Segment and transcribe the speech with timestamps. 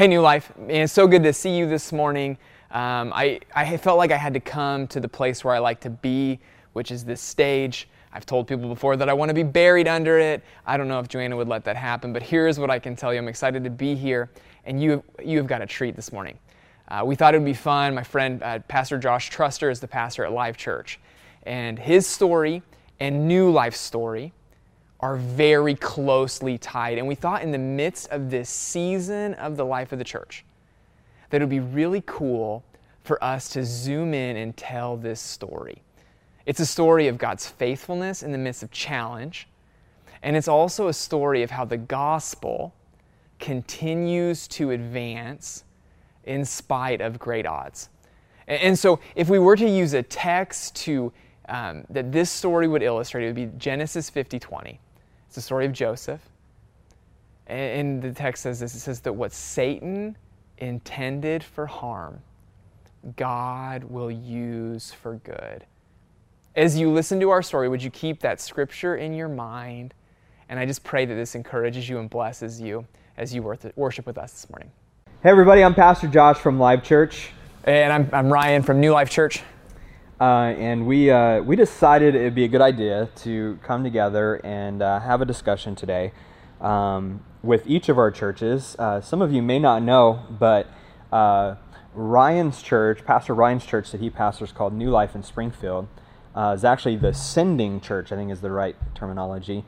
[0.00, 0.50] Hey, New Life.
[0.56, 2.38] Man, it's so good to see you this morning.
[2.70, 5.78] Um, I, I felt like I had to come to the place where I like
[5.80, 6.40] to be,
[6.72, 7.86] which is this stage.
[8.10, 10.42] I've told people before that I want to be buried under it.
[10.64, 13.12] I don't know if Joanna would let that happen, but here's what I can tell
[13.12, 13.18] you.
[13.18, 14.30] I'm excited to be here,
[14.64, 16.38] and you, you have got a treat this morning.
[16.88, 17.94] Uh, we thought it would be fun.
[17.94, 20.98] My friend, uh, Pastor Josh Truster, is the pastor at Live Church,
[21.42, 22.62] and his story
[23.00, 24.32] and New Life story
[25.00, 26.98] are very closely tied.
[26.98, 30.44] And we thought in the midst of this season of the life of the church
[31.30, 32.64] that it would be really cool
[33.02, 35.82] for us to zoom in and tell this story.
[36.44, 39.48] It's a story of God's faithfulness in the midst of challenge,
[40.22, 42.74] and it's also a story of how the gospel
[43.38, 45.64] continues to advance
[46.24, 47.88] in spite of great odds.
[48.46, 51.12] And so, if we were to use a text to
[51.48, 54.80] um, that this story would illustrate, it would be Genesis 50 20.
[55.30, 56.20] It's the story of Joseph.
[57.46, 60.16] And the text says this it says that what Satan
[60.58, 62.20] intended for harm,
[63.14, 65.64] God will use for good.
[66.56, 69.94] As you listen to our story, would you keep that scripture in your mind?
[70.48, 72.84] And I just pray that this encourages you and blesses you
[73.16, 73.40] as you
[73.76, 74.72] worship with us this morning.
[75.22, 77.30] Hey, everybody, I'm Pastor Josh from Live Church.
[77.62, 79.44] And I'm, I'm Ryan from New Life Church.
[80.20, 84.82] Uh, and we, uh, we decided it'd be a good idea to come together and
[84.82, 86.12] uh, have a discussion today
[86.60, 88.76] um, with each of our churches.
[88.78, 90.66] Uh, some of you may not know, but
[91.10, 91.54] uh,
[91.94, 95.88] Ryan's church, Pastor Ryan's church that he pastors called New Life in Springfield,
[96.34, 99.64] uh, is actually the sending church, I think is the right terminology,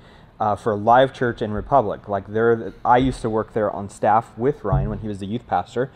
[0.59, 2.09] for Live Church in Republic.
[2.09, 5.27] Like there, I used to work there on staff with Ryan when he was the
[5.27, 5.91] youth pastor.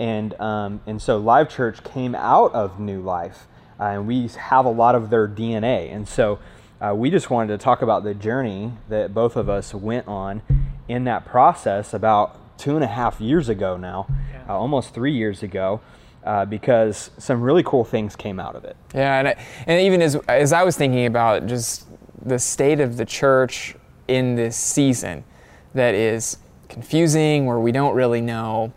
[0.00, 3.46] And, um, and so Live Church came out of New Life
[3.78, 5.92] uh, and we have a lot of their DNA.
[5.94, 6.38] And so
[6.80, 10.42] uh, we just wanted to talk about the journey that both of us went on
[10.88, 14.44] in that process about two and a half years ago now, yeah.
[14.48, 15.80] uh, almost three years ago.
[16.22, 18.78] Uh, because some really cool things came out of it.
[18.94, 21.86] Yeah, and, I, and even as, as I was thinking about just
[22.24, 23.76] the state of the church
[24.08, 25.22] in this season
[25.74, 26.38] that is
[26.70, 28.72] confusing, where we don't really know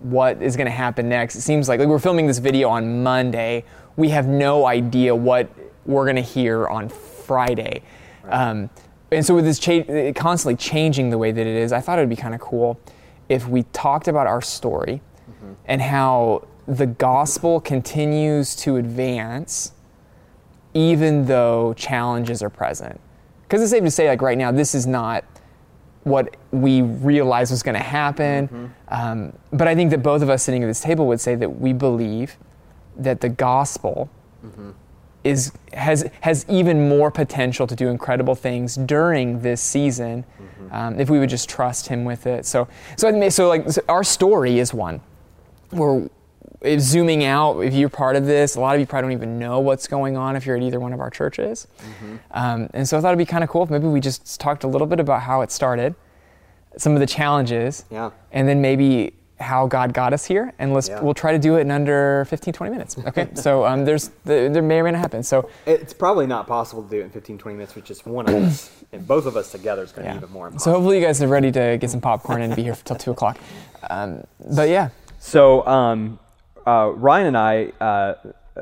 [0.00, 1.36] what is going to happen next.
[1.36, 3.64] It seems like, like we're filming this video on Monday
[3.96, 5.50] we have no idea what
[5.84, 7.82] we're going to hear on Friday.
[8.22, 8.32] Right.
[8.32, 8.70] Um,
[9.10, 12.02] and so with this cha- constantly changing the way that it is, I thought it
[12.02, 12.80] would be kind of cool
[13.28, 15.52] if we talked about our story mm-hmm.
[15.66, 19.72] and how the gospel continues to advance
[20.74, 22.98] even though challenges are present.
[23.42, 25.24] Because it's safe to say, like right now, this is not
[26.04, 28.48] what we realized was going to happen.
[28.48, 28.66] Mm-hmm.
[28.88, 31.60] Um, but I think that both of us sitting at this table would say that
[31.60, 32.36] we believe
[32.96, 34.10] that the gospel
[34.44, 34.70] mm-hmm.
[35.24, 40.74] is has has even more potential to do incredible things during this season mm-hmm.
[40.74, 42.46] um, if we would just trust Him with it.
[42.46, 45.00] So so so like so our story is one
[45.70, 46.08] where
[46.78, 49.60] zooming out, if you're part of this, a lot of you probably don't even know
[49.60, 51.66] what's going on if you're at either one of our churches.
[51.78, 52.16] Mm-hmm.
[52.30, 54.64] Um, and so I thought it'd be kind of cool if maybe we just talked
[54.64, 55.94] a little bit about how it started,
[56.76, 58.10] some of the challenges, yeah.
[58.30, 61.00] and then maybe how God got us here, and let's yeah.
[61.00, 62.96] we'll try to do it in under 15, 20 minutes.
[63.06, 65.22] Okay, so um, there's the, there may or may not happen.
[65.22, 68.28] So it's probably not possible to do it in 15, 20 minutes with just one
[68.28, 70.18] of us, and both of us together is going to yeah.
[70.18, 70.46] be even more.
[70.46, 70.72] Impossible.
[70.72, 73.10] So hopefully you guys are ready to get some popcorn and be here till two
[73.10, 73.38] o'clock.
[73.90, 74.90] Um, but yeah.
[75.18, 76.18] So um,
[76.66, 78.14] uh, Ryan and I uh,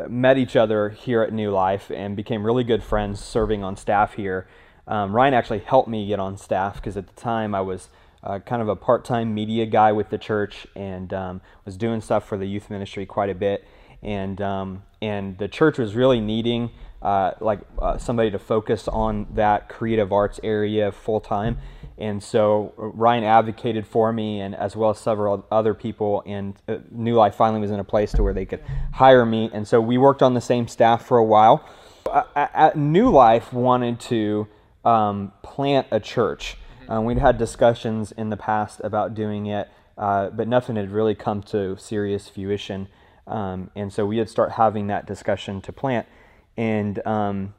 [0.09, 4.15] met each other here at New Life and became really good friends serving on staff
[4.15, 4.47] here.
[4.87, 7.89] Um, Ryan actually helped me get on staff because at the time I was
[8.23, 12.29] uh, kind of a part-time media guy with the church and um, was doing stuff
[12.29, 13.67] for the youth ministry quite a bit.
[14.03, 16.71] And um, and the church was really needing
[17.03, 21.59] uh, like uh, somebody to focus on that creative arts area full time
[22.01, 26.79] and so Ryan advocated for me and as well as several other people and uh,
[26.91, 29.51] New Life finally was in a place to where they could hire me.
[29.53, 31.63] And so we worked on the same staff for a while.
[32.35, 34.49] At New Life wanted to
[34.83, 36.57] um, plant a church
[36.91, 41.15] um, we'd had discussions in the past about doing it, uh, but nothing had really
[41.15, 42.89] come to serious fruition.
[43.29, 46.09] Um, and so we had start having that discussion to plant.
[46.57, 47.55] And um,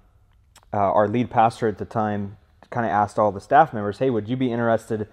[0.73, 2.37] uh, our lead pastor at the time
[2.69, 5.07] kind of asked all the staff members, "Hey, would you be interested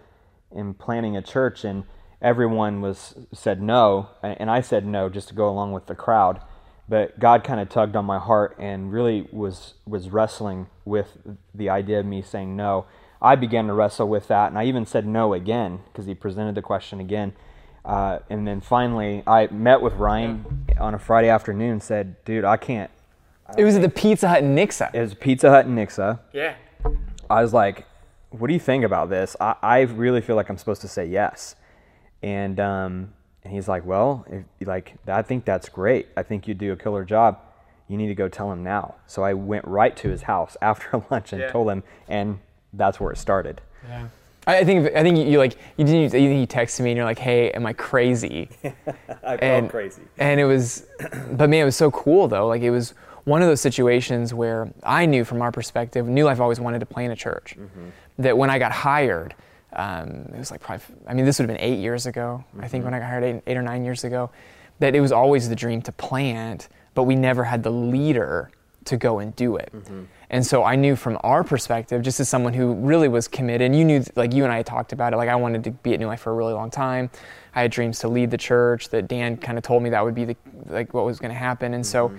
[0.50, 1.84] in planting a church?" And
[2.20, 6.40] everyone was said no, and I said no just to go along with the crowd.
[6.88, 11.18] But God kind of tugged on my heart and really was was wrestling with
[11.54, 12.86] the idea of me saying no.
[13.20, 16.54] I began to wrestle with that, and I even said no again because he presented
[16.54, 17.32] the question again.
[17.84, 21.80] Uh, and then finally, I met with Ryan on a Friday afternoon.
[21.80, 22.90] Said, "Dude, I can't."
[23.46, 24.94] I it was at the Pizza Hut in Nixa.
[24.94, 26.20] It was Pizza Hut in Nixa.
[26.32, 26.54] Yeah.
[27.30, 27.86] I was like,
[28.30, 31.06] "What do you think about this?" I, I really feel like I'm supposed to say
[31.06, 31.56] yes.
[32.22, 33.12] And um,
[33.44, 36.08] and he's like, well, if, like I think that's great.
[36.16, 37.38] I think you do a killer job.
[37.88, 38.96] You need to go tell him now.
[39.06, 41.50] So I went right to his house after lunch and Yeah.
[41.50, 42.40] told him, and
[42.72, 43.60] that's where it started.
[43.86, 44.08] Yeah.
[44.46, 47.18] I think I think you like you didn't you, you texted me and you're like,
[47.18, 48.48] hey, am I crazy?
[49.22, 49.68] I and
[50.16, 50.86] And it was,
[51.32, 52.46] but man, it was so cool though.
[52.46, 52.94] Like it was
[53.24, 56.86] one of those situations where I knew from our perspective, New Life always wanted to
[56.86, 57.56] plant a church.
[57.58, 57.88] Mm-hmm.
[58.20, 59.34] That when I got hired,
[59.74, 62.42] um, it was like probably, I mean, this would have been eight years ago.
[62.58, 63.02] I think when mm-hmm.
[63.02, 64.30] I got hired eight, eight or nine years ago,
[64.78, 68.50] that it was always the dream to plant, but we never had the leader
[68.86, 69.70] to go and do it.
[69.74, 70.04] Mm-hmm.
[70.30, 73.76] And so I knew from our perspective, just as someone who really was committed, and
[73.76, 75.94] you knew, like you and I had talked about it, like I wanted to be
[75.94, 77.10] at New Life for a really long time.
[77.54, 78.90] I had dreams to lead the church.
[78.90, 80.36] That Dan kind of told me that would be the
[80.66, 81.74] like what was going to happen.
[81.74, 82.18] And so mm-hmm.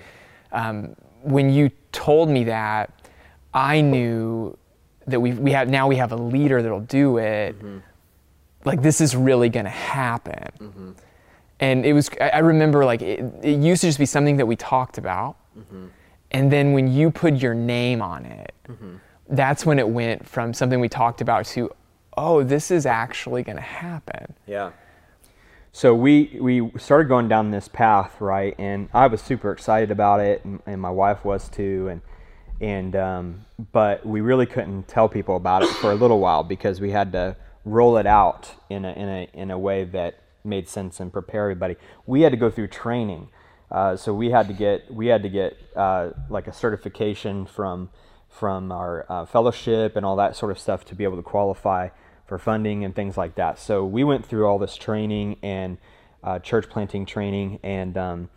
[0.52, 2.92] um, when you told me that,
[3.54, 4.56] I knew
[5.06, 7.56] that we we have now we have a leader that'll do it.
[7.56, 7.78] Mm-hmm.
[8.64, 10.50] Like this is really going to happen.
[10.58, 10.90] Mm-hmm.
[11.60, 14.46] And it was I I remember like it, it used to just be something that
[14.46, 15.36] we talked about.
[16.30, 18.54] And then when you put your name on it,
[19.28, 21.70] that's when it went from something we talked about to,
[22.16, 24.34] oh, this is actually going to happen.
[24.46, 24.72] Yeah.
[25.72, 28.56] So we we started going down this path, right?
[28.58, 31.88] And I was super excited about it, and, and my wife was too.
[31.88, 32.00] And
[32.60, 36.80] and um, but we really couldn't tell people about it for a little while because
[36.80, 40.68] we had to roll it out in a in a in a way that made
[40.68, 41.76] sense and prepare everybody.
[42.04, 43.28] We had to go through training,
[43.70, 47.88] uh, so we had to get we had to get uh, like a certification from
[48.28, 51.88] from our uh, fellowship and all that sort of stuff to be able to qualify
[52.26, 53.58] for funding and things like that.
[53.58, 55.78] So we went through all this training and
[56.22, 58.28] uh, church planting training and um,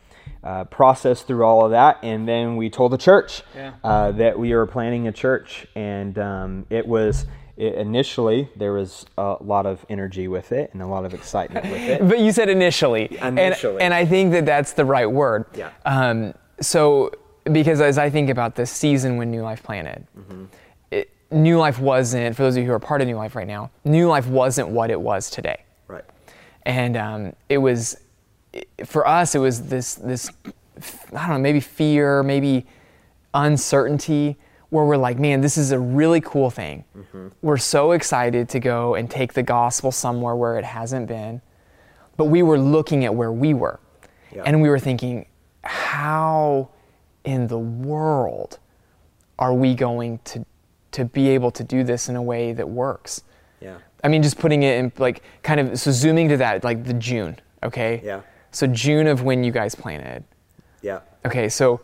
[0.44, 3.74] uh, processed through all of that, and then we told the church Yeah.
[3.84, 7.26] uh, that we were planning a church, and um, it was.
[7.56, 11.66] It, initially, there was a lot of energy with it and a lot of excitement
[11.70, 12.08] with it.
[12.08, 13.16] But you said initially.
[13.22, 13.74] Initially.
[13.76, 15.46] And, and I think that that's the right word.
[15.56, 15.70] Yeah.
[15.86, 17.12] Um, so,
[17.52, 20.46] because as I think about this season when New Life planted, Mm-hmm.
[20.92, 23.48] it, New Life wasn't, for those of you who are part of New Life right
[23.48, 25.64] now, New Life wasn't what it was today.
[25.88, 26.06] Right.
[26.64, 27.98] and um, it was
[28.86, 30.30] for us it was this this
[31.16, 32.66] i don't know maybe fear maybe
[33.34, 34.38] uncertainty
[34.74, 37.28] where we're like man this is a really cool thing mm-hmm.
[37.42, 41.42] we're so excited to go and take the gospel somewhere where it hasn't been
[42.18, 43.80] but we were looking at where we were
[44.32, 44.44] Yeah.
[44.46, 45.28] and we were thinking
[45.64, 46.70] how
[47.24, 48.58] in the world
[49.38, 50.46] are we going to
[50.92, 53.24] to be able to do this in a way that works
[53.62, 53.78] Yeah.
[54.04, 56.94] I mean, just putting it in like kind of so zooming to that, like the
[56.94, 58.02] June, okay?
[58.04, 58.22] Yeah.
[58.52, 60.26] So June of when you guys planted.
[60.82, 61.00] Yeah.
[61.26, 61.80] Okay, so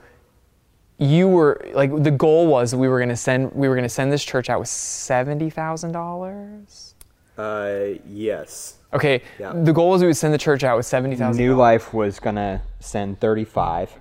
[1.00, 4.24] you were like the goal was we were gonna send we were gonna send this
[4.24, 6.94] church out with seventy thousand dollars.
[7.38, 8.75] Uh, yes.
[8.92, 9.54] Okay, Yeah.
[9.56, 11.42] the goal was we would send the church out with seventy thousand.
[11.42, 13.92] New Life was gonna send 35,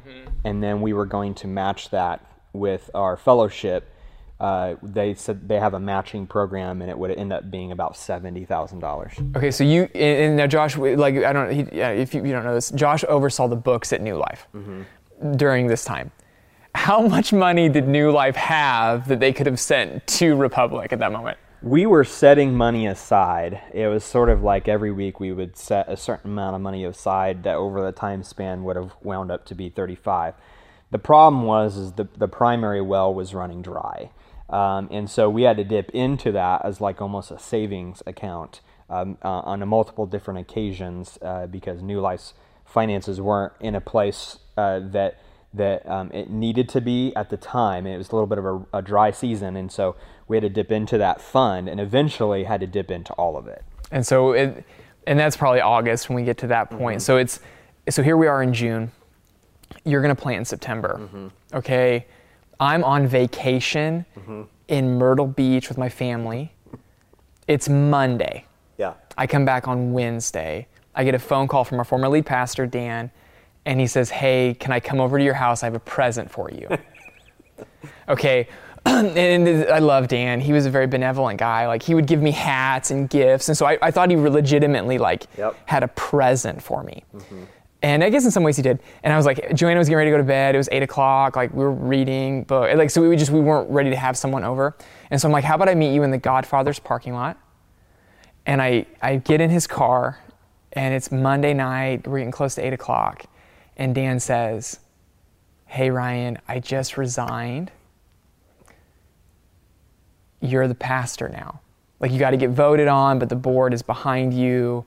[0.45, 3.89] and then we were going to match that with our fellowship.
[4.41, 7.97] Uh, they said they have a matching program, and it would end up being about
[7.97, 9.13] seventy thousand dollars.
[9.37, 12.33] Okay, so you and and now Josh, like I don't, he, yeah, if you, you
[12.33, 14.49] don't know this, Josh oversaw the books at New Life
[15.37, 16.11] during this time.
[16.89, 21.01] How much money did New Life have that they could have sent to Republic at
[21.01, 21.37] that moment?
[21.61, 23.61] We were setting money aside.
[23.75, 26.87] It was sort of like every week we would set a certain amount of money
[26.87, 30.33] aside that over the time span would have wound up to be 35.
[30.91, 34.11] The problem was is the, the primary well was running dry.
[34.49, 38.63] Um, and so we had to dip into that as like almost a savings account
[38.89, 42.33] um, uh, on a multiple different occasions uh, because New Life's
[42.65, 45.21] finances weren't in a place uh, that
[45.55, 47.87] that um, it needed to be at the time.
[47.87, 50.51] It was a little bit of a, a dry season, and so we had to
[50.51, 53.65] dip into that fund, and eventually had to dip into all of it.
[53.91, 54.65] And so it,
[55.07, 56.99] and that's probably August when we get to that point.
[56.99, 57.05] Mm-hmm.
[57.05, 57.41] So it's,
[57.89, 58.93] so here we are in June.
[59.85, 60.99] You're gonna plant in September.
[61.01, 61.29] Mm-hmm.
[61.57, 62.07] Okay,
[62.61, 64.43] I'm on vacation mm-hmm.
[64.69, 66.53] in Myrtle Beach with my family.
[67.47, 68.45] It's Monday.
[68.77, 68.95] Yeah.
[69.17, 70.67] I come back on Wednesday.
[70.95, 73.11] I get a phone call from our former lead pastor, Dan,
[73.69, 75.63] and he says, Hey, can I come over to your house?
[75.63, 76.69] I have a present for you.
[78.09, 78.49] okay.
[78.87, 80.41] and I love Dan.
[80.41, 81.67] He was a very benevolent guy.
[81.67, 83.49] Like he would give me hats and gifts.
[83.49, 85.55] And so I, I thought he legitimately like Yep.
[85.67, 87.05] had a present for me.
[87.15, 87.45] Mm-hmm.
[87.83, 88.81] And I guess in some ways he did.
[89.03, 90.55] And I was like, Joanna was getting ready to go to bed.
[90.55, 91.37] It was eight o'clock.
[91.37, 92.75] Like we were reading book.
[92.75, 94.77] Like so we just we weren't ready to have someone over.
[95.11, 97.37] And so I'm like, how about I meet you in the Godfather's parking lot?
[98.47, 100.19] And I, I get in his car,
[100.73, 102.09] and it's Monday night.
[102.09, 103.27] We're getting close to eight o'clock.
[103.79, 104.81] And Dan says,
[105.67, 107.71] Hey, Ryan, I just resigned.
[110.41, 111.61] You're the pastor now.
[112.01, 114.85] Like, you got to get voted on, but the board is behind you.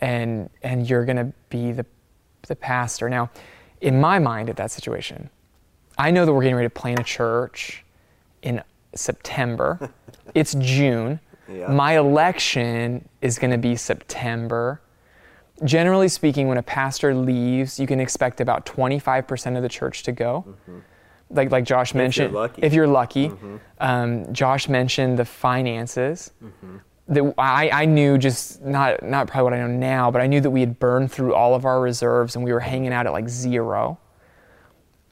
[0.00, 1.86] and and you're going to be the
[2.48, 3.08] the pastor.
[3.08, 3.30] Now,
[3.80, 5.30] in my mind, at that situation,
[5.98, 7.84] I know that we're getting ready to plant a church
[8.42, 8.62] in
[8.94, 9.90] September.
[10.34, 11.20] it's June.
[11.48, 11.68] Yeah.
[11.68, 14.80] My election is going to be September.
[15.62, 20.12] Generally speaking, when a pastor leaves, you can expect about 25% of the church to
[20.12, 20.44] go.
[20.48, 20.78] Mm-hmm.
[21.30, 22.62] Like, like Josh mentioned, lucky.
[22.62, 23.56] if you're lucky, mm-hmm.
[23.78, 26.32] um, Josh mentioned the finances.
[26.42, 26.76] Mm-hmm.
[27.06, 30.40] That I, I knew just not not probably what I know now, but I knew
[30.40, 33.12] that we had burned through all of our reserves and we were hanging out at
[33.12, 33.98] like zero.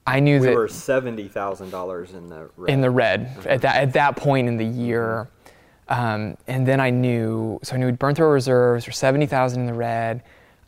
[0.06, 2.72] I knew We that were seventy thousand dollars in the red.
[2.72, 5.28] in the red at that at that point in the year.
[5.88, 8.86] Um, and then I knew, so I knew we'd burn through our reserves.
[8.86, 10.22] We're seventy thousand in the red.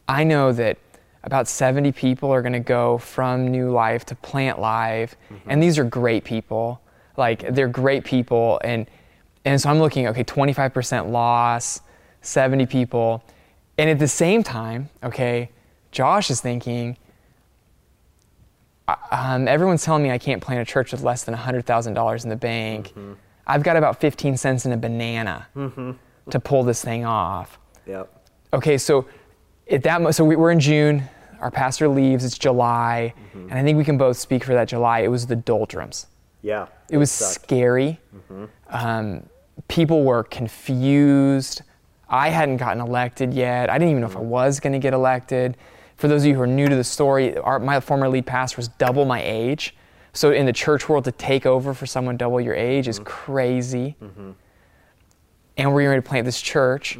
[0.09, 0.79] I know that
[1.23, 5.17] about seventy people are going to go from New Life to Plant Live,
[5.47, 6.81] and these are great people.
[7.17, 8.87] Like they're great people, and
[9.45, 10.09] and so I'm looking.
[10.09, 11.81] Okay, twenty five percent loss,
[12.21, 13.25] seventy people,
[13.79, 15.51] and at the same time, okay,
[15.93, 16.97] Josh is thinking
[19.11, 22.37] um, everyone's telling me I can't plant a church with less than $100,000 in the
[22.37, 22.93] bank.
[23.47, 25.93] I've got about 15 cents in a banana mm-hmm.
[26.31, 27.59] to pull this thing off.
[27.87, 28.11] Yep.
[28.53, 29.07] Okay, so
[29.71, 31.03] at that mo- so we, we're in June.
[31.41, 32.25] Our pastor leaves.
[32.25, 33.51] It's July, mm-hmm.
[33.51, 35.01] and I think we can both speak for that July.
[35.01, 36.07] It was the doldrums.
[36.43, 36.67] Yeah.
[36.91, 37.45] It was sucked.
[37.47, 38.01] scary.
[38.15, 38.45] Mm-hmm.
[38.71, 39.27] Um,
[39.69, 41.63] people were confused.
[42.09, 43.71] I hadn't gotten elected yet.
[43.71, 45.57] I didn't even know if I was going to get elected.
[45.97, 48.57] For those of you who are new to the story, our, my former lead pastor
[48.59, 49.75] was double my age.
[50.15, 53.97] So in the church world, to take over for someone double your age is crazy.
[55.57, 56.99] And we're going to plant this church.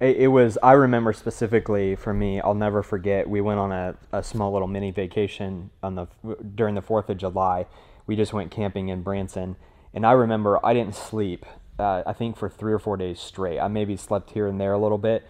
[0.00, 0.58] It, it was.
[0.62, 2.40] I remember specifically for me.
[2.40, 3.28] I'll never forget.
[3.28, 6.06] We went on a, a small little mini vacation on the
[6.54, 7.66] during the Fourth of July.
[8.06, 9.56] We just went camping in Branson,
[9.92, 11.44] and I remember I didn't sleep.
[11.78, 13.58] Uh, I think for three or four days straight.
[13.58, 15.26] I maybe slept here and there a little bit,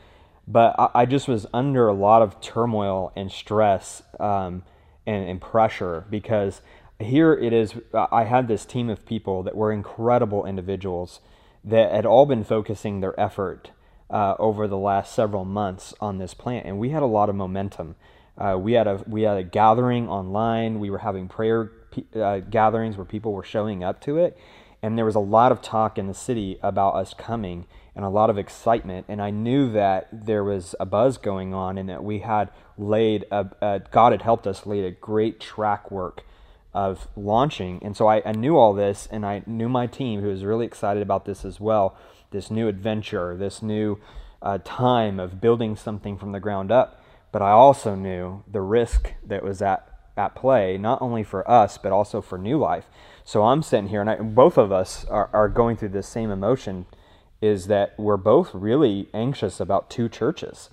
[0.47, 4.65] but I, I just was under a lot of turmoil and stress um,
[5.09, 6.61] and, and pressure because
[7.01, 7.75] here it is.
[7.95, 11.21] I had this team of people that were incredible individuals
[11.65, 13.71] that had all been focusing their effort
[14.11, 17.37] uh, over the last several months on this plant, and we had a lot of
[17.37, 17.97] momentum.
[18.37, 20.79] Uh, we had a we had a gathering online.
[20.79, 21.73] We were having prayer
[22.15, 24.37] uh, gatherings where people were showing up to it,
[24.83, 27.67] and there was a lot of talk in the city about us coming
[27.99, 29.07] and a lot of excitement.
[29.09, 33.25] And I knew that there was a buzz going on, and that we had laid
[33.33, 36.23] a, a God had helped us lay a great track work
[36.73, 37.81] of launching.
[37.83, 40.65] And so I, I knew all this, and I knew my team who was really
[40.65, 41.99] excited about this as well
[42.31, 43.99] this new adventure, this new
[44.43, 47.03] uh, time of building something from the ground up.
[47.33, 51.79] But I also knew the risk that was at, at play, not only for us,
[51.79, 52.85] but also for New Life.
[53.25, 56.31] So I'm sitting here, and I, both of us are, are going through this same
[56.31, 56.87] emotion
[57.41, 60.71] is that we're both really anxious about two churches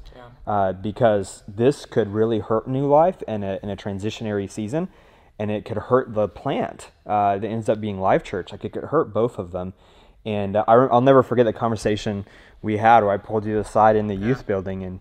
[0.48, 4.90] uh, because this could really hurt New Life in a, in a transitionary season,
[5.40, 8.52] and it could hurt the plant uh, that ends up being live Church.
[8.52, 9.74] Like it could hurt both of them.
[10.26, 12.26] And uh, I, will never forget the conversation
[12.62, 15.00] we had where I pulled you aside in the youth building, and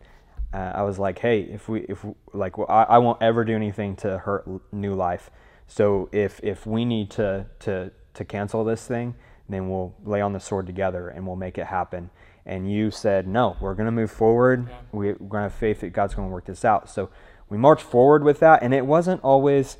[0.53, 2.05] uh, I was like, "Hey, if we, if
[2.35, 5.31] like, I, I won't ever do anything to hurt New Life.
[5.67, 9.15] So if if we need to to to cancel this thing,
[9.49, 12.11] then we'll lay on the sword together and we'll make it happen."
[12.47, 14.69] And you said, "No, we're going to move forward.
[14.93, 17.11] We, we're going to have faith that God's going to work this out." So
[17.49, 19.79] we marched forward with that, and it wasn't always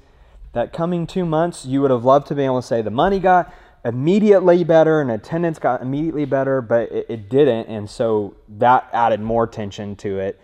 [0.53, 1.67] that coming two months.
[1.67, 3.53] You would have loved to be able to say the money got
[3.85, 9.21] immediately better and attendance got immediately better, but it, it didn't, and so that added
[9.21, 10.41] more tension to it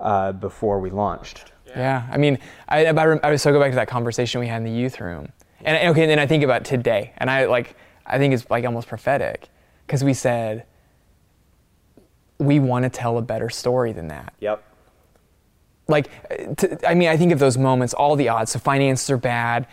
[0.00, 1.52] uh, before we launched.
[1.66, 2.38] Yeah, I mean,
[2.68, 4.70] I, I, rem- I would still go back to that conversation we had in the
[4.70, 7.76] youth room, and and, okay, and then I think about today, and I like,
[8.06, 9.48] I think it's like almost prophetic,
[9.86, 10.66] because we said
[12.38, 14.34] we want to tell a better story than that.
[14.40, 14.62] Yep.
[15.86, 16.10] Like,
[16.56, 18.52] to, I mean, I think of those moments, all the odds.
[18.52, 19.66] So finances are bad,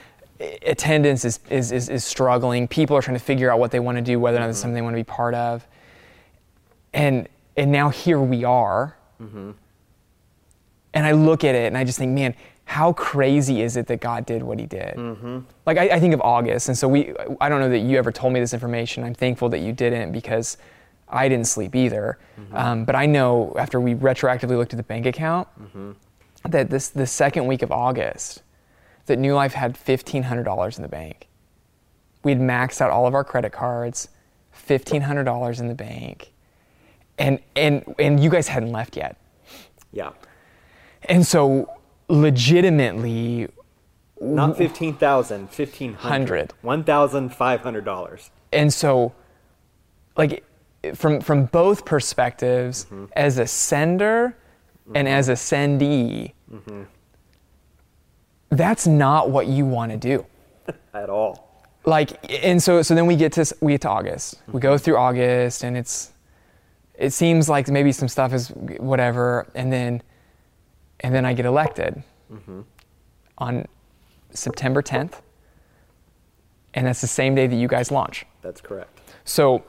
[0.61, 2.67] attendance is is is, is struggling.
[2.67, 4.57] People are trying to figure out what they want to do, whether or not it's
[4.57, 4.63] mm-hmm.
[4.63, 5.67] something they want to be part of,
[6.93, 8.97] and and now here we are.
[9.21, 9.51] Mm-hmm.
[10.93, 12.35] And I look at it and I just think, man,
[12.71, 14.95] how crazy is it that God did what He did?
[14.95, 15.39] Mm-hmm.
[15.65, 17.13] Like I, I think of August, and so we.
[17.41, 19.03] I don't know that you ever told me this information.
[19.03, 20.55] I'm thankful that you didn't because
[21.09, 22.17] I didn't sleep either.
[22.39, 22.55] Mm-hmm.
[22.55, 25.91] Um, but I know after we retroactively looked at the bank account mm-hmm.
[26.49, 28.41] that this the second week of August,
[29.07, 31.27] that New Life had fifteen hundred dollars in the bank.
[32.23, 34.07] We'd maxed out all of our credit cards,
[34.51, 36.31] fifteen hundred dollars in the bank,
[37.17, 39.17] and and and you guys hadn't left yet.
[39.91, 40.11] Yeah.
[41.03, 41.69] And so,
[42.11, 43.47] legitimately,
[44.19, 46.11] Not fifteen thousand, fifteen hundred.
[46.11, 46.53] Hundred.
[46.61, 48.29] One thousand five hundred dollars.
[48.51, 49.13] and so,
[50.17, 50.43] like,
[50.93, 53.05] from from both perspectives, mm-hmm.
[53.13, 54.35] as a sender
[54.93, 55.17] and mm-hmm.
[55.17, 56.83] as a sendee, mm-hmm.
[58.49, 60.25] that's not what you want to do.
[60.93, 61.65] At all.
[61.85, 64.41] Like, and so so then we get to we get to August.
[64.47, 66.11] We go through August, and it's
[66.93, 70.03] it seems like maybe some stuff is whatever, and then
[71.01, 72.61] and then I get elected mm-hmm.
[73.37, 73.67] on
[74.31, 75.21] September 10th,
[76.73, 78.25] and that's the same day that you guys launch.
[78.41, 78.99] That's correct.
[79.25, 79.63] So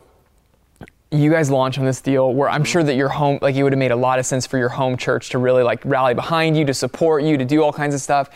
[1.11, 2.65] you guys launch on this deal where I'm mm-hmm.
[2.65, 4.71] sure that your home, like it would have made a lot of sense for your
[4.71, 7.95] home church to really like rally behind you, to support you, to do all kinds
[7.95, 8.31] of stuff.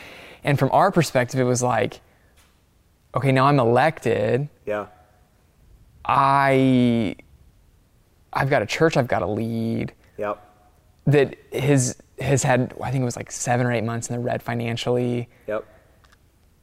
[0.44, 2.00] And from our perspective, it was like,
[3.14, 4.48] okay, now I'm elected.
[4.66, 4.86] Yeah.
[6.04, 7.16] I,
[8.32, 10.45] I've got a church I've got to lead Yep.
[11.06, 14.22] That has has had I think it was like seven or eight months in the
[14.22, 15.28] red financially.
[15.46, 15.64] Yep.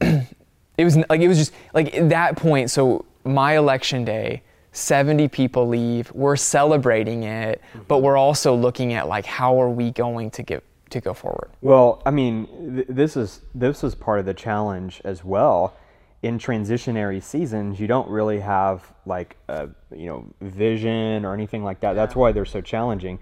[0.00, 5.28] it was like it was just like at that point so my election day 70
[5.28, 7.84] people leave we're celebrating it mm-hmm.
[7.86, 11.50] but we're also looking at like how are we going to get to go forward
[11.60, 12.46] Well, I mean,
[12.76, 15.76] th- this is this is part of the challenge as well.
[16.22, 21.80] In transitionary seasons, you don't really have like a you know vision or anything like
[21.80, 21.94] that.
[21.94, 23.18] That's why they're so challenging.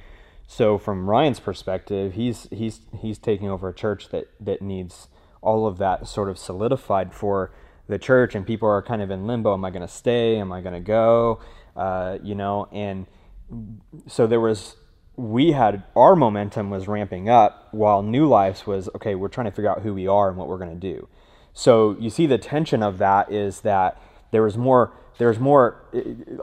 [0.55, 5.09] So, from Ryan's perspective, he's he's he's taking over a church that that needs
[5.41, 7.51] all of that sort of solidified for
[7.89, 9.55] the church, and people are kind of in limbo.
[9.55, 10.37] Am I going to stay?
[10.37, 11.41] Am I going to go?
[11.75, 13.07] Uh, you know, and
[14.07, 14.77] so there was
[15.17, 19.51] we had our momentum was ramping up while new lives was okay we're trying to
[19.51, 21.07] figure out who we are and what we're going to do
[21.53, 25.77] so you see the tension of that is that there was more there's more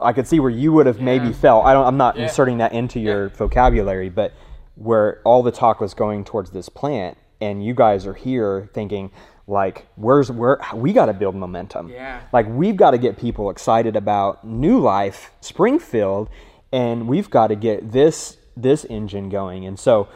[0.02, 2.72] i could see where you would have maybe felt i don't i'm not inserting that
[2.72, 4.32] into your vocabulary but
[4.74, 9.10] where all the talk was going towards this plant and you guys are here thinking
[9.46, 11.88] like where's where we got to build momentum.
[11.88, 12.22] Yeah.
[12.32, 16.30] like we've got to get people excited about new life springfield
[16.72, 19.66] and we've got to get this this engine going.
[19.66, 20.08] And so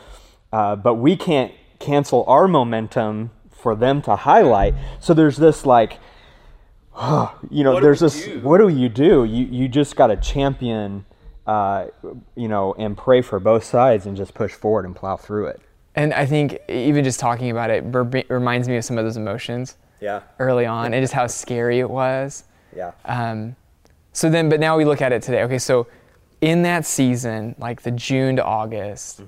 [0.53, 4.75] uh, but we can't cancel our momentum for them to highlight.
[5.01, 5.99] So there's this like
[7.51, 8.41] you know What there's this do?
[8.41, 9.25] what do you do?
[9.25, 11.05] You you just got to champion
[11.47, 11.87] uh,
[12.37, 15.61] you know and pray for both sides and just push forward and plow through it.
[15.97, 19.17] And i think even just talking about it ber- reminds me of some of those
[19.17, 20.23] emotions yeah.
[20.39, 22.45] early on and just how scary it was.
[22.75, 22.93] Yeah.
[23.05, 23.57] Um,
[24.13, 25.43] so then but now we look at it today.
[25.43, 25.87] Okay so
[26.41, 29.23] in that season like the june to august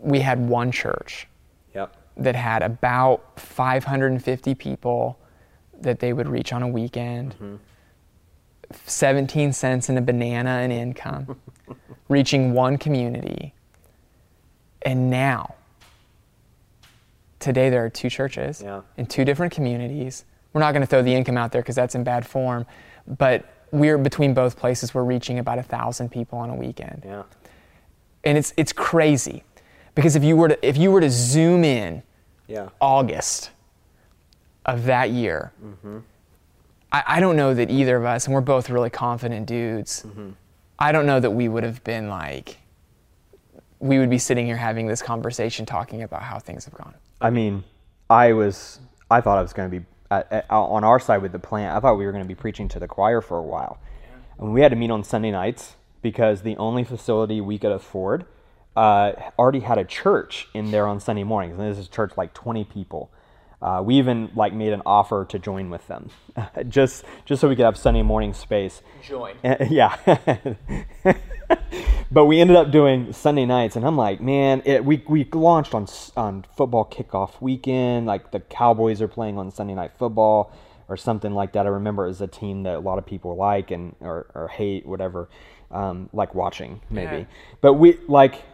[0.00, 1.26] we had one church
[1.74, 1.94] yep.
[2.16, 5.18] that had about 550 people
[5.80, 7.34] that they would reach on a weekend.
[7.34, 7.56] Mm-hmm.
[8.86, 11.38] 17 cents in a banana in income,
[12.08, 13.54] reaching one community.
[14.82, 15.54] And now,
[17.38, 18.80] today there are two churches Yeah.
[18.96, 20.24] in two different communities.
[20.52, 22.66] We're not going to throw the income out there because that's in bad form,
[23.06, 24.94] but we're between both places.
[24.94, 27.22] We're reaching about a thousand people on a weekend yeah
[28.24, 29.44] and it's it's crazy
[29.94, 32.02] because if you were to if you were to zoom in
[32.48, 33.50] yeah August
[34.66, 35.52] of that year,
[36.92, 40.04] I, I don't know that either of us, and we're both really confident dudes.
[40.78, 42.58] I don't know that we would have been like,
[43.78, 46.94] we would be sitting here having this conversation talking about how things have gone.
[47.20, 47.64] I mean,
[48.10, 51.38] I was, I thought I was going to be at, on our side with the
[51.38, 51.74] plant.
[51.74, 53.78] I thought we were going to be preaching to the choir for a while.
[54.38, 58.26] And we had to meet on Sunday nights because the only facility we could afford
[58.76, 61.58] uh, already had a church in there on Sunday mornings.
[61.58, 63.10] And this is a church like 20 people.
[63.60, 66.10] Uh, we even like made an offer to join with them,
[66.68, 68.82] just just so we could have Sunday morning space.
[69.02, 69.34] Join.
[69.42, 69.96] And- yeah.
[72.10, 75.74] but we ended up doing Sunday nights, and I'm like, man, it, we we launched
[75.74, 78.06] on on football kickoff weekend.
[78.06, 80.52] Like the Cowboys are playing on Sunday night football
[80.88, 81.66] or something like that.
[81.66, 84.48] I remember it was a team that a lot of people like and or, or
[84.48, 85.28] hate, whatever,
[85.70, 87.16] um, like watching maybe.
[87.18, 87.24] Yeah.
[87.60, 88.44] But we like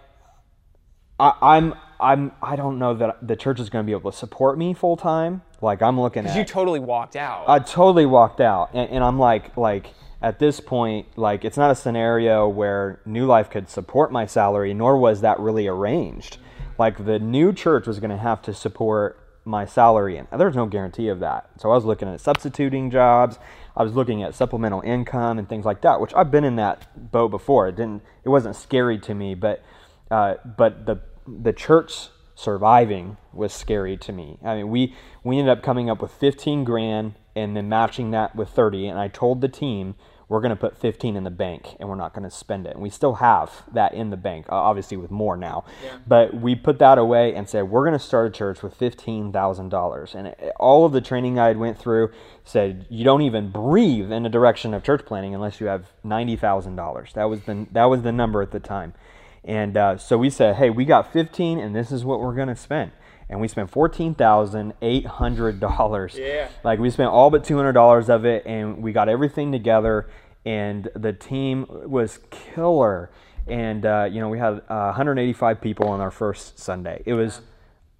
[1.18, 4.16] I, I'm I'm I don't know that the church is going to be able to
[4.16, 5.42] support me full time.
[5.60, 7.48] Like I'm looking at You totally walked out.
[7.48, 11.70] I totally walked out, and, and I'm like, like at this point, like it's not
[11.70, 16.38] a scenario where New Life could support my salary, nor was that really arranged.
[16.78, 20.66] Like the new church was going to have to support my salary, and there's no
[20.66, 21.48] guarantee of that.
[21.58, 23.38] So I was looking at substituting jobs.
[23.76, 27.10] I was looking at supplemental income and things like that, which I've been in that
[27.12, 27.68] boat before.
[27.68, 29.64] It didn't, it wasn't scary to me, but,
[30.10, 34.38] uh, but the the church surviving was scary to me.
[34.44, 38.36] I mean, we we ended up coming up with 15 grand and then matching that
[38.36, 39.94] with 30 and I told the team
[40.32, 42.72] we're going to put 15 in the bank and we're not going to spend it.
[42.72, 45.66] And we still have that in the bank, obviously with more now.
[45.84, 45.98] Yeah.
[46.06, 50.14] But we put that away and said, we're going to start a church with $15,000.
[50.14, 52.12] And eh, all of the training I had went through
[52.44, 57.12] said, you don't even breathe in the direction of church planting unless you have $90,000.
[57.12, 58.94] That was the, that was the number at the time.
[59.44, 62.48] And uh, so we said, hey, we got 15 and this is what we're going
[62.48, 62.92] to spend
[63.32, 66.16] and we spent fourteen thousand eight hundred dollars.
[66.18, 66.48] Yeah.
[66.62, 70.06] Like we spent all but two hundred dollars of it, and we got everything together,
[70.44, 73.10] and the team was killer.
[73.48, 77.02] And uh, you know, we had uh, 185 people on our first Sunday.
[77.06, 77.40] It was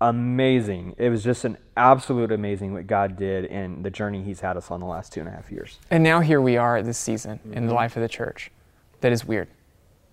[0.00, 0.94] amazing.
[0.98, 4.70] It was just an absolute amazing what God did and the journey He's had us
[4.70, 5.78] on the last two and a half years.
[5.90, 7.54] And now here we are this season mm-hmm.
[7.54, 7.76] in the mm-hmm.
[7.76, 8.52] life of the church.
[9.00, 9.48] That is weird.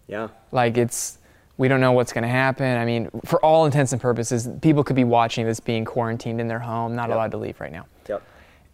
[0.08, 0.30] Yeah.
[0.52, 1.19] Like it's
[1.60, 2.78] we don't know what's going to happen.
[2.78, 6.48] I mean, for all intents and purposes, people could be watching this being quarantined in
[6.48, 7.18] their home, not yep.
[7.18, 7.86] allowed to leave right now.
[8.08, 8.24] Yep.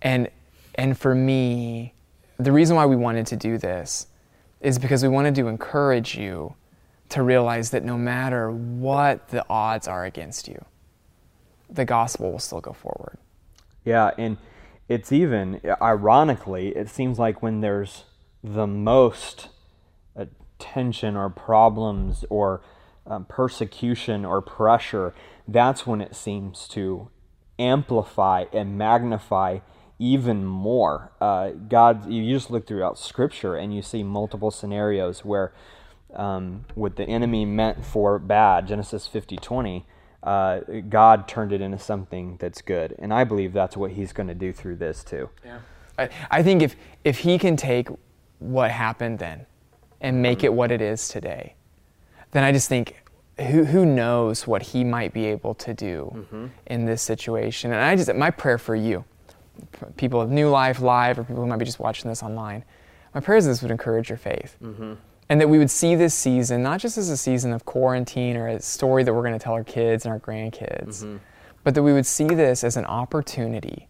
[0.03, 0.29] And
[0.75, 1.95] and for me,
[2.37, 4.05] the reason why we wanted to do this
[4.61, 6.53] is because we wanted to encourage you
[7.09, 10.63] to realize that no matter what the odds are against you,
[11.67, 13.17] the gospel will still go forward.
[13.83, 14.37] Yeah, and
[14.87, 18.03] it's even ironically, it seems like when there's
[18.43, 19.47] the most
[20.15, 20.25] uh,
[20.59, 22.61] tension or problems or
[23.07, 25.13] um, persecution or pressure,
[25.47, 27.09] that's when it seems to
[27.59, 29.59] amplify and magnify
[29.99, 31.11] even more.
[31.21, 35.53] Uh, God, you just look throughout Scripture and you see multiple scenarios where
[36.13, 39.85] um, what the enemy meant for bad, Genesis 50 20,
[40.23, 42.95] uh, God turned it into something that's good.
[42.99, 45.29] And I believe that's what He's going to do through this too.
[45.43, 45.59] Yeah.
[45.97, 47.89] I, I think if, if He can take
[48.39, 49.45] what happened then
[50.01, 51.55] and make it what it is today,
[52.35, 53.01] then I just think
[53.39, 56.47] who, who knows what he might be able to do mm-hmm.
[56.67, 57.71] in this situation.
[57.71, 59.05] And I just, my prayer for you,
[59.95, 62.65] people of New Life Live or people who might be just watching this online,
[63.13, 64.57] my prayer is this would encourage your faith.
[64.61, 64.95] Mm-hmm.
[65.29, 68.49] And that we would see this season not just as a season of quarantine or
[68.49, 71.17] a story that we're going to tell our kids and our grandkids, mm-hmm.
[71.63, 73.87] but that we would see this as an opportunity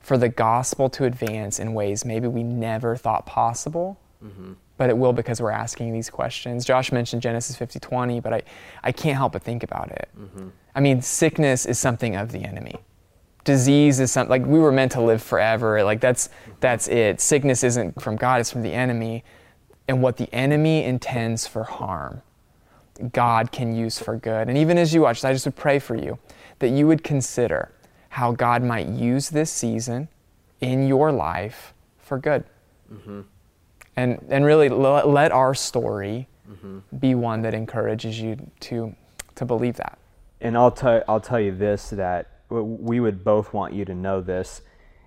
[0.00, 4.00] for the gospel to advance in ways maybe we never thought possible.
[4.24, 6.64] Mm-hmm but it will because we're asking these questions.
[6.64, 8.42] Josh mentioned Genesis 50:20, but I,
[8.82, 10.08] I can't help but think about it.
[10.18, 10.48] Mm-hmm.
[10.74, 12.76] I mean, sickness is something of the enemy.
[13.44, 15.82] Disease is something like we were meant to live forever.
[15.82, 16.28] Like that's
[16.60, 17.20] that's it.
[17.20, 19.24] Sickness isn't from God, it's from the enemy.
[19.88, 22.22] And what the enemy intends for harm,
[23.12, 24.48] God can use for good.
[24.48, 26.18] And even as you watch, I just would pray for you
[26.58, 27.70] that you would consider
[28.08, 30.08] how God might use this season
[30.60, 32.44] in your life for good.
[32.92, 33.20] Mm-hmm
[33.96, 36.78] and and really let our story mm-hmm.
[36.96, 38.94] be one that encourages you to
[39.34, 39.98] to believe that.
[40.40, 44.20] And I'll tell I'll tell you this that we would both want you to know
[44.20, 44.62] this.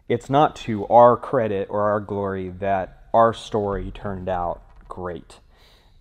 [0.08, 5.40] It's not to our credit or our glory that our story turned out great.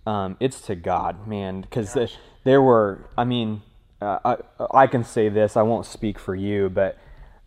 [0.06, 2.10] Um, it's to God, man, because the,
[2.44, 3.04] there were.
[3.16, 3.62] I mean,
[4.00, 4.36] uh, I
[4.70, 5.56] I can say this.
[5.56, 6.98] I won't speak for you, but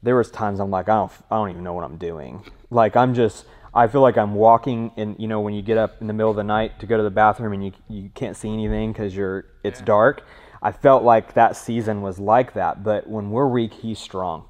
[0.03, 2.43] there was times I'm like I don't I don't even know what I'm doing.
[2.69, 6.01] Like I'm just I feel like I'm walking in, you know, when you get up
[6.01, 8.35] in the middle of the night to go to the bathroom and you, you can't
[8.35, 9.85] see anything because you're, it's yeah.
[9.85, 10.23] dark.
[10.61, 12.83] I felt like that season was like that.
[12.83, 14.45] But when we're weak, he's strong.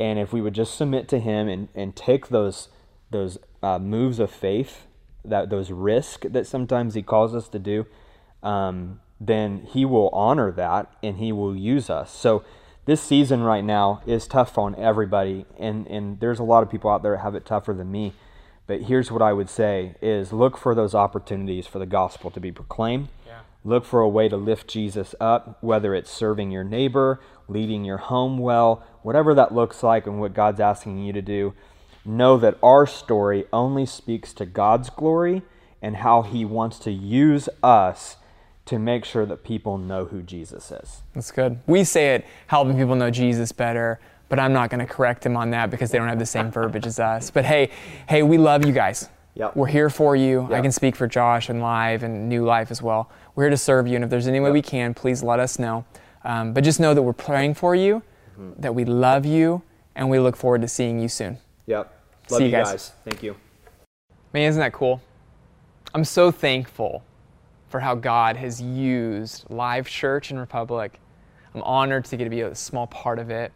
[0.00, 2.68] And if we would just submit to him and, and take those,
[3.10, 4.86] those uh, moves of faith,
[5.24, 7.86] that those risks that sometimes he calls us to do,
[8.42, 12.10] um, then he will honor that and he will use us.
[12.10, 12.44] So
[12.86, 15.46] this season right now is tough on everybody.
[15.58, 18.12] And, and there's a lot of people out there that have it tougher than me.
[18.66, 22.40] But here's what I would say is look for those opportunities for the gospel to
[22.40, 23.08] be proclaimed.
[23.26, 23.40] Yeah.
[23.62, 27.98] Look for a way to lift Jesus up, whether it's serving your neighbor, leading your
[27.98, 31.54] home well, whatever that looks like and what God's asking you to do.
[32.06, 35.42] Know that our story only speaks to God's glory
[35.82, 38.16] and how he wants to use us
[38.66, 41.02] to make sure that people know who Jesus is.
[41.14, 41.60] That's good.
[41.66, 44.00] We say it helping people know Jesus better
[44.34, 46.50] but I'm not going to correct him on that because they don't have the same
[46.50, 47.30] verbiage as us.
[47.30, 47.70] But hey,
[48.08, 49.08] hey, we love you guys.
[49.34, 49.54] Yep.
[49.54, 50.42] We're here for you.
[50.42, 50.50] Yep.
[50.50, 53.08] I can speak for Josh and Live and New Life as well.
[53.36, 54.54] We're here to serve you, and if there's any way yep.
[54.54, 55.84] we can, please let us know.
[56.24, 58.02] Um, but just know that we're praying for you,
[58.36, 58.60] mm-hmm.
[58.60, 59.62] that we love you,
[59.94, 61.38] and we look forward to seeing you soon.
[61.66, 61.96] Yep.
[62.30, 62.70] Love See you guys.
[62.72, 62.92] guys.
[63.04, 63.36] Thank you.
[64.32, 65.00] Man, isn't that cool?
[65.94, 67.04] I'm so thankful
[67.68, 70.98] for how God has used Live Church and Republic.
[71.54, 73.52] I'm honored to get to be a small part of it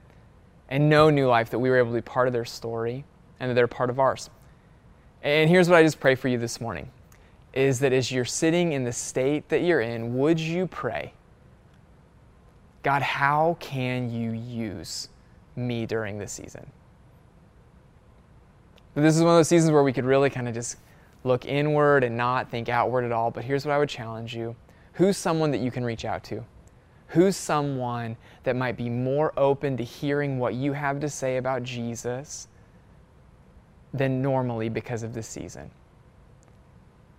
[0.69, 3.05] and know New Life that we were able to be part of their story
[3.41, 4.31] and that they're part of ours.
[5.23, 6.91] And here's what I just pray for you this morning
[7.53, 11.13] is that as you're sitting in the state that you're in, would you pray,
[12.83, 15.09] God, how can you use
[15.57, 16.71] me during this season?
[18.95, 20.77] This is one of those seasons where we could really kind of just
[21.25, 23.31] look inward and not think outward at all.
[23.31, 24.55] But here's what I would challenge you
[24.95, 26.45] who's someone that you can reach out to?
[27.09, 31.63] Who's someone that might be more open to hearing what you have to say about
[31.63, 32.49] Jesus
[33.95, 35.71] than normally because of this season?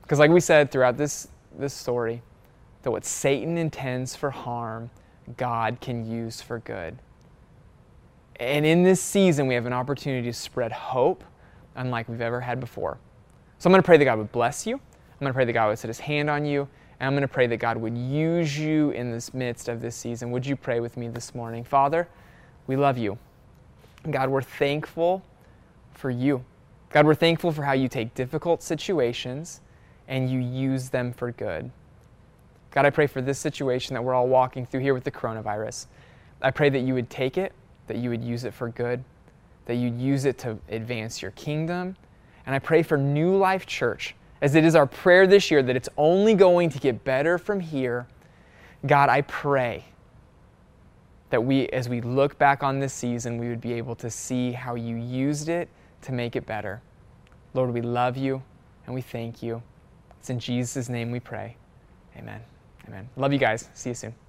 [0.03, 2.21] Because, like we said throughout this, this story,
[2.83, 4.89] that what Satan intends for harm,
[5.37, 6.97] God can use for good.
[8.39, 11.23] And in this season, we have an opportunity to spread hope
[11.75, 12.97] unlike we've ever had before.
[13.57, 14.75] So I'm going to pray that God would bless you.
[14.75, 16.67] I'm going to pray that God would set his hand on you.
[16.99, 19.95] And I'm going to pray that God would use you in this midst of this
[19.95, 20.31] season.
[20.31, 21.63] Would you pray with me this morning?
[21.63, 22.07] Father,
[22.67, 23.17] we love you.
[24.09, 25.23] God, we're thankful
[25.93, 26.43] for you.
[26.89, 29.61] God, we're thankful for how you take difficult situations
[30.07, 31.71] and you use them for good.
[32.71, 35.87] God, I pray for this situation that we're all walking through here with the coronavirus.
[36.41, 37.53] I pray that you would take it,
[37.87, 39.03] that you would use it for good,
[39.65, 41.95] that you'd use it to advance your kingdom.
[42.45, 45.75] And I pray for New Life Church, as it is our prayer this year that
[45.75, 48.07] it's only going to get better from here.
[48.85, 49.85] God, I pray
[51.29, 54.51] that we, as we look back on this season, we would be able to see
[54.51, 55.69] how you used it
[56.01, 56.81] to make it better.
[57.53, 58.41] Lord, we love you
[58.85, 59.61] and we thank you.
[60.19, 61.55] It's in Jesus' name we pray.
[62.17, 62.41] Amen.
[62.87, 63.07] Amen.
[63.15, 63.69] Love you guys.
[63.73, 64.28] See you soon.